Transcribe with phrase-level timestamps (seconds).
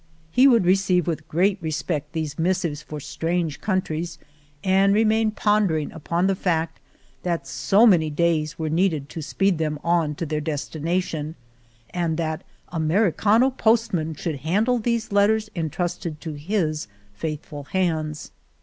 [0.31, 4.17] He would receive with great respect these mis sives for strange countries
[4.63, 6.79] and remain pon dering upon the fact
[7.21, 11.35] that so many days were needed to speed them on to their destination,
[11.91, 18.31] and that Americano postmen should handle these letters entrusted to his faithful hands.